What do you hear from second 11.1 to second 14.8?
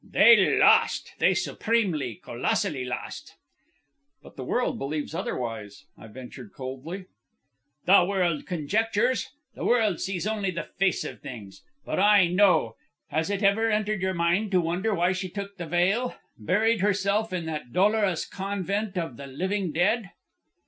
things. But I know. Has it ever entered your mind to